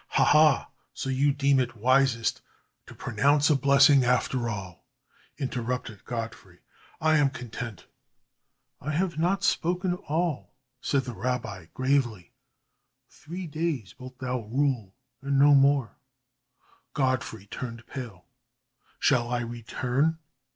"Ha, 0.17 0.23
ha! 0.23 0.71
So 0.95 1.11
you 1.11 1.31
deem 1.31 1.59
it 1.59 1.75
wisest 1.75 2.41
to 2.87 2.95
pronounce 2.95 3.51
a 3.51 3.55
blessing 3.55 4.03
after 4.03 4.49
all," 4.49 4.87
interrupted 5.37 6.05
Godfrey. 6.05 6.61
"I 6.99 7.17
am 7.17 7.29
content." 7.29 7.85
"I 8.79 8.93
have 8.93 9.19
not 9.19 9.43
spoken 9.43 9.93
all," 9.93 10.55
said 10.81 11.03
the 11.03 11.13
rabbi, 11.13 11.67
gravely. 11.75 12.33
"Three 13.11 13.45
days 13.45 13.93
wilt 13.99 14.17
thou 14.17 14.39
rule 14.41 14.95
and 15.21 15.37
no 15.37 15.53
more." 15.53 15.99
Godfrey 16.95 17.45
turned 17.45 17.85
pale. 17.85 18.25
"Shall 18.97 19.29
I 19.29 19.41
return?" 19.41 20.17